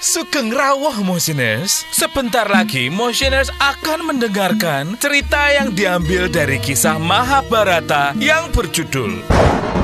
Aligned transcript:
Sugeng 0.00 0.48
rawuh 0.48 1.04
Motioners. 1.04 1.84
Sebentar 1.92 2.48
lagi 2.48 2.88
Motioners 2.88 3.52
akan 3.60 4.08
mendengarkan 4.08 4.96
cerita 4.96 5.52
yang 5.52 5.76
diambil 5.76 6.24
dari 6.24 6.56
kisah 6.56 6.96
Mahabharata 6.96 8.16
yang 8.16 8.48
berjudul 8.48 9.20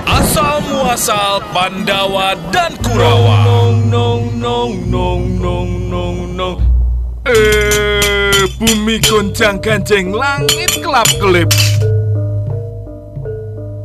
Asal 0.08 0.64
Muasal 0.72 1.44
Pandawa 1.52 2.32
dan 2.48 2.80
Kurawa. 2.80 3.44
Nong 3.44 3.92
nong 3.92 4.24
nong 4.40 4.74
nong 4.88 5.24
nong 5.36 5.70
nong 5.92 6.18
nong. 6.32 6.58
Eh, 7.28 8.48
bumi 8.56 8.96
goncang 9.04 9.60
ganjeng 9.60 10.16
langit 10.16 10.80
kelap 10.80 11.12
kelip. 11.20 11.52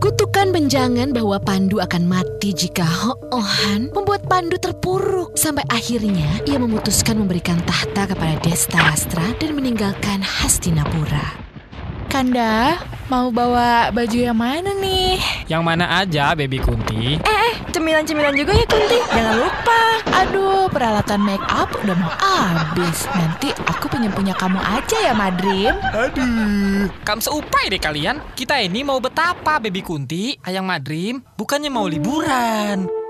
Kutukan 0.02 0.52
benjangan 0.52 1.16
bahwa 1.16 1.40
Pandu 1.40 1.80
akan 1.80 2.04
mati 2.04 2.52
jika 2.52 2.84
Ho-Ohan 2.84 3.96
membuat 3.96 4.11
Pandu 4.32 4.56
terpuruk. 4.56 5.36
Sampai 5.36 5.68
akhirnya 5.68 6.40
ia 6.48 6.56
memutuskan 6.56 7.20
memberikan 7.20 7.60
tahta 7.68 8.08
kepada 8.08 8.40
Destarastra 8.40 9.36
dan 9.36 9.60
meninggalkan 9.60 10.24
Hastinapura. 10.24 11.36
Kanda, 12.08 12.80
mau 13.12 13.28
bawa 13.28 13.92
baju 13.92 14.16
yang 14.16 14.40
mana 14.40 14.72
nih? 14.80 15.20
Yang 15.52 15.64
mana 15.68 16.00
aja, 16.00 16.32
Baby 16.32 16.64
Kunti? 16.64 17.20
Eh, 17.20 17.54
cemilan-cemilan 17.76 18.32
juga 18.32 18.56
ya 18.56 18.64
Kunti. 18.72 19.04
Jangan 19.12 19.36
lupa. 19.36 19.82
Aduh, 20.24 20.72
peralatan 20.72 21.28
make 21.28 21.44
up 21.52 21.68
udah 21.84 21.96
mau 22.00 22.16
habis. 22.16 23.12
Nanti 23.12 23.52
aku 23.68 23.92
pengen 23.92 24.16
punya 24.16 24.32
kamu 24.32 24.64
aja 24.64 25.12
ya, 25.12 25.12
Madrim. 25.12 25.76
Aduh, 25.92 26.88
kamu 27.04 27.20
seupai 27.20 27.68
deh 27.68 27.84
kalian. 27.84 28.24
Kita 28.32 28.64
ini 28.64 28.80
mau 28.88 29.04
betapa, 29.04 29.60
Baby 29.60 29.84
Kunti, 29.84 30.40
Ayang 30.48 30.64
Madrim, 30.64 31.20
bukannya 31.36 31.68
mau 31.68 31.84
liburan. 31.84 33.01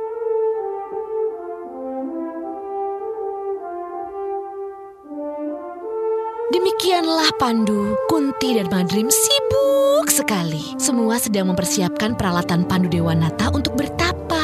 Demikianlah 7.12 7.36
Pandu, 7.44 8.00
Kunti 8.08 8.56
dan 8.56 8.72
Madrim 8.72 9.12
sibuk 9.12 10.08
sekali. 10.08 10.80
Semua 10.80 11.20
sedang 11.20 11.52
mempersiapkan 11.52 12.16
peralatan 12.16 12.64
Pandu 12.64 12.88
Dewanata 12.88 13.52
untuk 13.52 13.76
bertapa. 13.76 14.40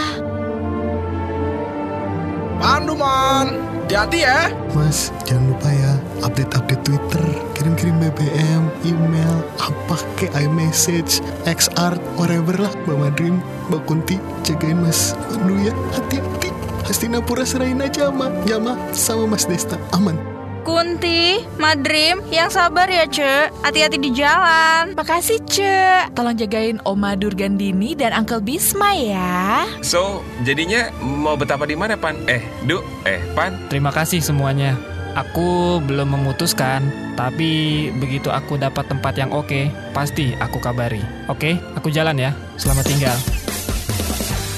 Pandu 2.60 2.92
man, 3.00 3.56
hati 3.88 4.28
ya. 4.28 4.52
Mas, 4.76 5.16
jangan 5.24 5.56
lupa 5.56 5.72
ya 5.72 5.96
update-update 6.28 6.84
Twitter, 6.84 7.24
kirim-kirim 7.56 8.04
BBM, 8.04 8.68
email, 8.84 9.36
apa 9.64 10.04
ke 10.20 10.28
iMessage, 10.36 11.24
XR, 11.48 11.96
whatever 12.20 12.60
lah. 12.60 12.76
Mbak 12.84 12.98
Madrim, 13.00 13.40
Mbak 13.72 13.82
Kunti, 13.88 14.20
jagain 14.44 14.76
Mas 14.84 15.16
Pandu 15.32 15.56
ya, 15.64 15.72
hati-hati. 15.96 16.52
Hastinapura 16.84 17.48
serahin 17.48 17.80
aja 17.80 18.12
sama 18.12 18.28
Jama 18.44 18.76
sama 18.92 19.24
Mas 19.24 19.48
Desta, 19.48 19.80
aman. 19.96 20.37
Kunti, 20.68 21.40
Madrim, 21.56 22.20
yang 22.28 22.52
sabar 22.52 22.92
ya, 22.92 23.08
Ce. 23.08 23.48
Hati-hati 23.64 24.04
di 24.04 24.12
jalan. 24.12 24.92
Makasih, 25.00 25.40
Ce. 25.48 26.12
Tolong 26.12 26.36
jagain 26.36 26.84
Oma 26.84 27.16
Durgandini 27.16 27.96
dan 27.96 28.12
Uncle 28.12 28.44
Bisma 28.44 28.92
ya. 28.92 29.64
So, 29.80 30.28
jadinya 30.44 30.92
mau 31.00 31.40
betapa 31.40 31.64
di 31.64 31.80
mana, 31.80 31.96
Pan? 31.96 32.20
Eh, 32.28 32.44
Du, 32.68 32.84
eh, 33.08 33.24
Pan. 33.32 33.56
Terima 33.72 33.96
kasih 33.96 34.20
semuanya. 34.20 34.76
Aku 35.16 35.80
belum 35.88 36.20
memutuskan, 36.20 36.84
tapi 37.16 37.88
begitu 38.04 38.28
aku 38.28 38.60
dapat 38.60 38.92
tempat 38.92 39.16
yang 39.16 39.32
oke, 39.32 39.72
pasti 39.96 40.36
aku 40.36 40.60
kabari. 40.60 41.00
Oke, 41.32 41.56
aku 41.80 41.88
jalan 41.96 42.20
ya. 42.20 42.36
Selamat 42.60 42.92
tinggal. 42.92 43.16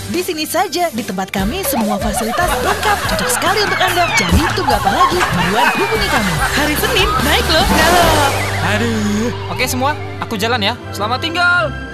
Di 0.10 0.26
sini 0.26 0.42
saja, 0.42 0.90
di 0.90 1.06
tempat 1.06 1.30
kami 1.30 1.62
semua 1.62 2.02
fasilitas 2.02 2.50
lengkap. 2.66 2.98
Cocok 3.14 3.30
sekali 3.30 3.62
untuk 3.62 3.78
Anda. 3.78 4.10
Jadi 4.18 4.42
tunggu 4.58 4.74
apa 4.74 4.90
lagi? 4.90 5.22
Buruan 5.22 5.70
hubungi 5.78 6.08
kami. 6.10 6.34
Hari 6.58 6.76
Senin, 6.82 7.10
naik 7.22 7.46
loh. 7.46 7.66
Galop. 7.70 8.34
Aduh. 8.74 9.30
Oke 9.54 9.70
semua, 9.70 9.94
aku 10.18 10.34
jalan 10.34 10.66
ya. 10.66 10.74
Selamat 10.90 11.22
tinggal. 11.22 11.88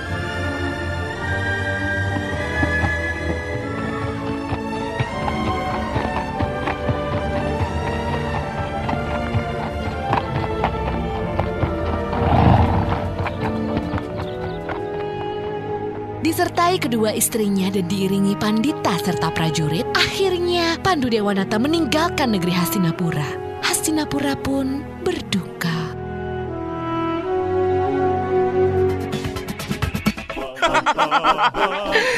Disertai 16.26 16.82
kedua 16.82 17.14
istrinya 17.14 17.70
dan 17.70 17.86
diiringi 17.86 18.34
pandita 18.34 18.98
serta 18.98 19.30
prajurit, 19.30 19.86
akhirnya 19.94 20.74
Pandu 20.82 21.06
Dewanata 21.06 21.62
meninggalkan 21.62 22.34
negeri 22.34 22.50
Hastinapura. 22.50 23.30
Hastinapura 23.62 24.34
pun 24.34 24.82
berduka. 25.06 25.94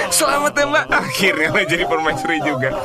Selamat 0.07 0.55
ya 0.55 0.65
mbak 0.71 0.85
Akhirnya 0.87 1.51
lo 1.51 1.59
jadi 1.67 1.83
permaisuri 1.83 2.39
juga 2.47 2.69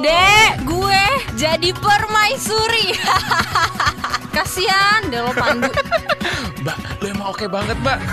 Dek, 0.00 0.64
gue 0.64 1.04
jadi 1.36 1.70
permaisuri. 1.76 2.96
Kasihan 4.34 5.12
deh 5.12 5.20
lo 5.20 5.36
Pandu. 5.36 5.68
Lo 7.02 7.10
emang 7.10 7.34
oke 7.34 7.50
banget 7.50 7.74
mbak 7.82 7.98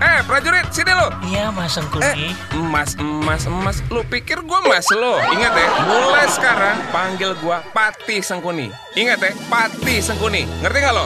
Eh 0.00 0.20
prajurit 0.24 0.68
sini 0.68 0.92
lo 0.92 1.08
Iya 1.24 1.48
mas 1.48 1.72
Sengkuni 1.72 2.04
Eh 2.04 2.32
emas 2.56 2.92
emas 3.00 3.48
emas 3.48 3.76
Lu 3.88 4.04
pikir 4.04 4.44
gua 4.44 4.60
mas 4.64 4.84
lo 4.92 5.16
Ingat 5.32 5.52
ya 5.56 5.68
Mulai 5.88 6.28
sekarang 6.28 6.76
panggil 6.92 7.32
gua 7.40 7.64
Pati 7.72 8.20
Sengkuni 8.20 8.68
Ingat 8.96 9.20
ya 9.20 9.32
Pati 9.48 10.00
Sengkuni 10.00 10.44
Ngerti 10.60 10.78
gak 10.80 10.92
lo? 10.92 11.04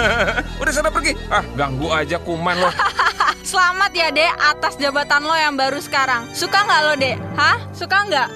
Udah 0.60 0.72
sana 0.72 0.88
pergi 0.88 1.16
Ah 1.28 1.44
ganggu 1.52 1.92
aja 1.92 2.16
kuman 2.16 2.56
lo 2.56 2.72
Selamat 3.46 3.94
ya, 3.94 4.10
Dek, 4.10 4.34
atas 4.42 4.74
jabatan 4.74 5.22
lo 5.22 5.30
yang 5.38 5.54
baru 5.54 5.78
sekarang. 5.78 6.26
Suka 6.34 6.66
nggak 6.66 6.80
lo, 6.82 6.92
Dek? 6.98 7.14
Hah? 7.38 7.54
Suka 7.70 8.02
nggak? 8.02 8.28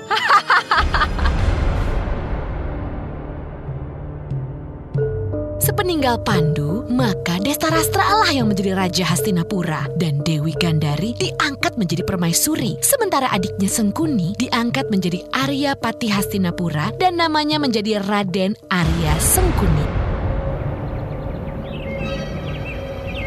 Sepeninggal 5.70 6.26
Pandu, 6.26 6.82
maka 6.90 7.38
Destarastra 7.38 8.02
Allah 8.02 8.34
yang 8.34 8.50
menjadi 8.50 8.74
Raja 8.74 9.06
Hastinapura 9.06 9.86
dan 9.94 10.18
Dewi 10.18 10.50
Gandari 10.58 11.14
diangkat 11.14 11.78
menjadi 11.78 12.02
permaisuri. 12.02 12.74
Sementara 12.82 13.30
adiknya 13.30 13.70
Sengkuni 13.70 14.34
diangkat 14.34 14.90
menjadi 14.90 15.22
Arya 15.30 15.78
Pati 15.78 16.10
Hastinapura 16.10 16.90
dan 16.98 17.22
namanya 17.22 17.62
menjadi 17.62 18.02
Raden 18.02 18.58
Arya 18.66 19.14
Sengkuni. 19.22 19.99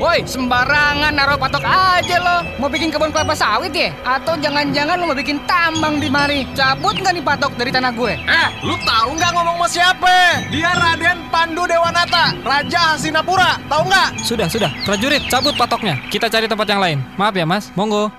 Woi, 0.04 0.20
sembarangan 0.28 1.16
naruh 1.16 1.40
patok 1.40 1.64
aja 1.64 2.20
lo. 2.20 2.38
Mau 2.60 2.68
bikin 2.68 2.92
kebun 2.92 3.08
kelapa 3.16 3.32
sawit 3.32 3.72
ya? 3.72 3.88
Atau 4.04 4.36
jangan-jangan 4.36 5.00
lo 5.00 5.08
mau 5.08 5.16
bikin 5.16 5.40
tambang 5.48 5.96
di 6.04 6.12
mari? 6.12 6.44
Cabut 6.52 6.92
nggak 7.00 7.16
nih 7.16 7.24
patok 7.24 7.56
dari 7.56 7.72
tanah 7.72 7.96
gue? 7.96 8.20
Eh, 8.20 8.48
lu 8.68 8.76
tahu 8.84 9.16
nggak 9.16 9.32
ngomong 9.32 9.64
sama 9.64 9.68
siapa? 9.72 10.44
Dia 10.52 10.76
Raden 10.76 11.32
Pandu 11.32 11.64
Dewanata, 11.64 12.36
Raja 12.44 13.00
Hastinapura. 13.00 13.56
Tahu 13.72 13.84
nggak? 13.88 14.10
Sudah, 14.28 14.52
sudah. 14.52 14.76
Prajurit, 14.84 15.24
cabut 15.32 15.56
patoknya. 15.56 15.96
Kita 16.12 16.28
cari 16.28 16.52
tempat 16.52 16.68
yang 16.68 16.84
lain. 16.84 17.00
Maaf 17.16 17.40
ya, 17.40 17.48
Mas. 17.48 17.72
Monggo. 17.72 18.12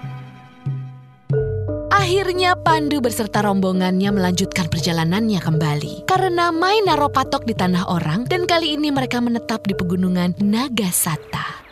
Akhirnya 1.93 2.57
Pandu 2.57 3.05
beserta 3.05 3.45
rombongannya 3.45 4.09
melanjutkan 4.09 4.73
perjalanannya 4.73 5.37
kembali. 5.37 6.09
Karena 6.09 6.49
main 6.49 6.89
naruh 6.89 7.13
patok 7.13 7.45
di 7.45 7.53
tanah 7.53 7.93
orang 7.93 8.25
dan 8.25 8.49
kali 8.49 8.73
ini 8.73 8.89
mereka 8.89 9.21
menetap 9.21 9.69
di 9.69 9.77
pegunungan 9.77 10.33
Nagasata. 10.41 11.64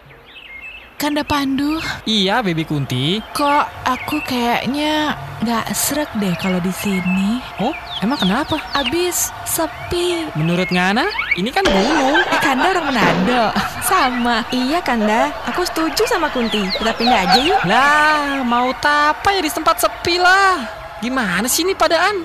Kanda 1.03 1.27
Pandu, 1.27 1.83
Iya, 2.07 2.47
Baby 2.47 2.63
Kunti. 2.63 3.19
kok 3.35 3.67
aku 3.83 4.23
kayaknya 4.23 5.19
nggak 5.43 5.75
srek 5.75 6.07
deh 6.23 6.31
kalau 6.39 6.63
di 6.63 6.71
sini. 6.71 7.43
Oh, 7.59 7.75
emang 7.99 8.23
kenapa? 8.23 8.55
Abis 8.71 9.35
sepi. 9.43 10.31
Menurut 10.39 10.71
Ngana, 10.71 11.03
ini 11.35 11.51
kan 11.51 11.67
gunung. 11.67 12.23
Eh, 12.23 12.39
Kanda 12.39 12.71
orang 12.71 12.87
Manado. 12.87 13.51
Sama. 13.83 14.47
iya, 14.55 14.79
Kanda. 14.79 15.35
Aku 15.51 15.67
setuju 15.67 16.07
sama 16.07 16.31
Kunti. 16.31 16.63
Kita 16.71 16.95
pindah 16.95 17.19
aja 17.27 17.39
yuk. 17.43 17.59
Lah, 17.67 18.47
mau 18.47 18.71
tapa 18.79 19.35
ya 19.35 19.43
di 19.43 19.51
tempat 19.51 19.83
sepi 19.83 20.23
lah. 20.23 20.63
Gimana 21.03 21.51
sih 21.51 21.67
ini 21.67 21.75
padaan? 21.75 22.23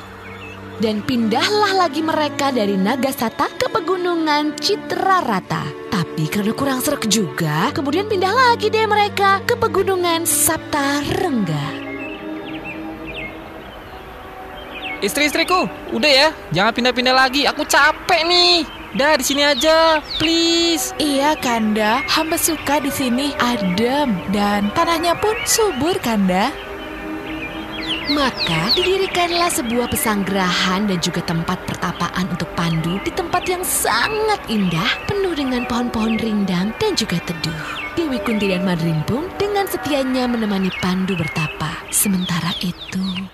Dan 0.77 1.01
pindahlah 1.01 1.74
lagi 1.74 2.06
mereka 2.06 2.53
dari 2.53 2.77
Nagasata 2.77 3.50
ke 3.57 3.65
pegunungan 3.65 4.53
Citrarata. 4.62 5.65
Tapi 5.89 6.29
karena 6.29 6.53
kurang 6.53 6.85
serak 6.85 7.09
juga, 7.09 7.74
kemudian 7.74 8.06
pindah 8.06 8.29
lagi 8.29 8.69
deh 8.69 8.85
mereka 8.85 9.41
ke 9.41 9.57
pegunungan 9.57 10.29
Saptarengga. 10.29 11.89
Istri-istriku, 15.01 15.65
udah 15.97 16.12
ya, 16.13 16.27
jangan 16.53 16.74
pindah-pindah 16.77 17.15
lagi. 17.25 17.50
Aku 17.50 17.65
capek 17.65 18.21
nih. 18.29 18.62
Dah 18.94 19.18
di 19.18 19.25
sini 19.25 19.45
aja, 19.45 19.97
please. 20.21 20.94
Iya 21.01 21.38
Kanda, 21.41 22.06
hamba 22.06 22.38
suka 22.38 22.77
di 22.81 22.94
sini 22.94 23.33
adem 23.41 24.13
dan 24.29 24.69
tanahnya 24.77 25.18
pun 25.18 25.33
subur 25.45 25.97
Kanda. 26.06 26.66
Maka 28.07 28.71
didirikanlah 28.71 29.51
sebuah 29.51 29.92
pesanggerahan 29.92 30.88
dan 30.88 31.00
juga 31.04 31.19
tempat 31.27 31.59
pertapaan 31.68 32.31
untuk 32.31 32.48
Pandu 32.56 33.04
di 33.04 33.12
tempat 33.12 33.44
yang 33.51 33.59
sangat 33.68 34.39
indah, 34.48 34.88
penuh 35.12 35.36
dengan 35.36 35.68
pohon-pohon 35.68 36.15
rindang 36.15 36.71
dan 36.80 36.95
juga 36.95 37.19
teduh. 37.27 37.63
Dewi 38.00 38.15
Kunti 38.24 38.48
dan 38.48 38.63
Madrim 38.63 39.04
pun 39.04 39.27
dengan 39.36 39.68
setianya 39.68 40.24
menemani 40.24 40.71
Pandu 40.80 41.19
bertapa. 41.19 41.83
Sementara 41.92 42.56
itu, 42.63 43.26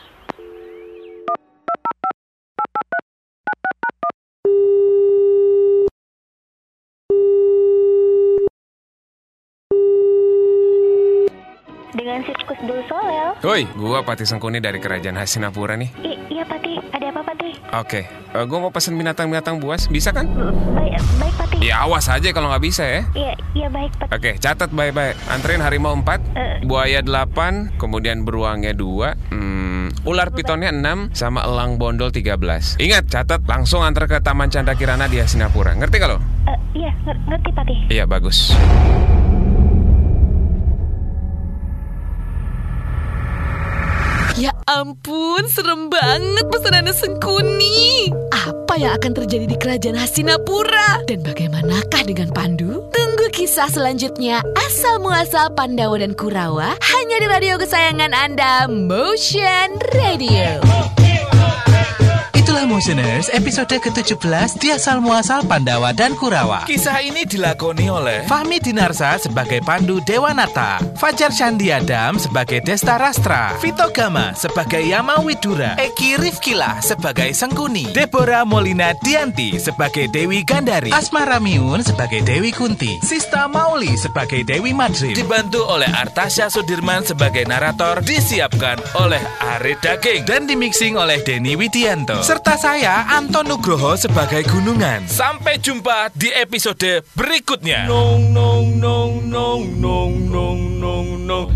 Dengan 12.44 12.60
sirkus 12.60 12.60
Dul 12.62 12.81
Solel. 12.86 13.30
Woi, 13.42 13.63
gua 13.74 14.04
Pati 14.04 14.28
Sengkuni 14.28 14.60
dari 14.60 14.78
Kerajaan 14.78 15.16
Hastinapura 15.16 15.80
nih. 15.80 15.90
I 15.98 16.12
iya 16.30 16.44
Pati, 16.44 16.75
ada 16.92 17.07
apa 17.10 17.22
Pati? 17.24 17.50
Oke, 17.74 18.01
eh, 18.06 18.44
gua 18.45 18.60
mau 18.60 18.72
pesen 18.72 19.00
binatang-binatang 19.00 19.57
buas, 19.57 19.88
bisa 19.88 20.12
kan? 20.12 20.28
Baik, 20.75 21.00
baik 21.18 21.34
Pati. 21.38 21.56
Ya 21.63 21.80
awas 21.81 22.06
aja 22.06 22.28
kalau 22.30 22.51
nggak 22.51 22.60
bisa 22.62 22.84
ya. 22.84 23.01
Iya, 23.16 23.34
iya 23.56 23.68
baik 23.69 23.92
Pati. 23.95 24.12
Oke, 24.12 24.31
catat 24.38 24.69
baik-baik. 24.69 25.16
Anterin 25.30 25.63
harimau 25.63 25.95
4, 25.95 26.19
Eh. 26.36 26.60
buaya 26.62 27.00
8, 27.00 27.72
kemudian 27.78 28.28
beruangnya 28.28 28.75
2, 28.75 29.16
hmm, 29.31 30.04
ular 30.04 30.36
pitonnya 30.36 30.75
6, 30.75 31.16
sama 31.16 31.48
elang 31.48 31.80
bondol 31.80 32.12
13. 32.12 32.75
Ingat, 32.78 33.07
catat 33.07 33.48
langsung 33.48 33.80
antar 33.81 34.06
ke 34.06 34.19
Taman 34.19 34.51
Chandra 34.51 34.75
Kirana 34.75 35.07
di 35.07 35.16
Hastinapura. 35.18 35.72
Ngerti 35.74 35.98
kalau? 35.98 36.19
Eh, 36.44 36.60
iya, 36.75 36.92
nger- 37.07 37.24
ngerti 37.25 37.50
Pati. 37.56 37.75
Iya, 37.88 38.04
bagus. 38.04 38.51
Ampun, 44.68 45.44
serem 45.51 45.92
banget 45.92 46.45
pesanannya 46.48 46.94
Sengkuni. 46.95 48.12
Apa 48.31 48.80
yang 48.80 48.95
akan 48.98 49.12
terjadi 49.24 49.45
di 49.48 49.57
kerajaan 49.60 49.98
Hastinapura? 50.00 51.04
Dan 51.07 51.24
bagaimanakah 51.24 52.01
dengan 52.07 52.31
Pandu? 52.31 52.83
Tunggu 52.92 53.27
kisah 53.31 53.69
selanjutnya 53.69 54.42
asal 54.68 55.00
muasal 55.04 55.51
Pandawa 55.54 56.00
dan 56.00 56.15
Kurawa 56.15 56.75
hanya 56.80 57.18
di 57.19 57.27
radio 57.27 57.56
kesayangan 57.60 58.12
Anda, 58.15 58.68
Motion 58.71 59.80
Radio. 59.95 61.03
Itulah 62.54 62.70
Motioners 62.70 63.34
episode 63.34 63.82
ke-17 63.82 64.62
di 64.62 64.70
asal 64.70 65.02
muasal 65.02 65.42
Pandawa 65.42 65.90
dan 65.90 66.14
Kurawa. 66.14 66.70
Kisah 66.70 67.02
ini 67.02 67.26
dilakoni 67.26 67.90
oleh 67.90 68.30
Fahmi 68.30 68.62
Dinarsa 68.62 69.18
sebagai 69.18 69.58
Pandu 69.66 69.98
Dewanata, 70.06 70.78
Fajar 70.94 71.34
Candi 71.34 71.74
Adam 71.74 72.22
sebagai 72.22 72.62
Desta 72.62 73.02
Rastra, 73.02 73.58
Vito 73.58 73.90
Gama 73.90 74.38
sebagai 74.38 74.86
Yama 74.86 75.26
Widura, 75.26 75.82
Eki 75.82 76.22
Rifkilah 76.22 76.78
sebagai 76.86 77.34
Sengkuni, 77.34 77.90
Deborah 77.90 78.46
Molina 78.46 78.94
Dianti 79.02 79.58
sebagai 79.58 80.14
Dewi 80.14 80.46
Gandari, 80.46 80.94
Asma 80.94 81.26
Ramiun 81.26 81.82
sebagai 81.82 82.22
Dewi 82.22 82.54
Kunti, 82.54 83.02
Sista 83.02 83.50
Mauli 83.50 83.98
sebagai 83.98 84.46
Dewi 84.46 84.78
Madrim, 84.78 85.18
dibantu 85.18 85.66
oleh 85.66 85.90
Artasya 85.90 86.54
Sudirman 86.54 87.02
sebagai 87.02 87.50
narator 87.50 88.06
disiapkan 88.06 88.78
oleh 89.02 89.26
Ari 89.42 89.74
Daging 89.82 90.30
dan 90.30 90.46
dimixing 90.46 91.02
oleh 91.02 91.18
Denny 91.26 91.58
Widianto. 91.58 92.22
Serta 92.44 92.60
saya, 92.60 93.07
Anton 93.07 93.48
Nugroho 93.48 93.95
sebagai 93.95 94.44
Gunungan. 94.44 95.07
Sampai 95.07 95.63
jumpa 95.63 96.12
di 96.12 96.28
episode 96.28 97.00
berikutnya. 97.16 97.88
Nong 97.88 98.36
nong 98.36 98.84
nong 98.84 99.12
nong 99.31 99.63
nong 99.80 100.12
nong 100.28 100.60
nong 100.75 101.07
nong 101.24 101.48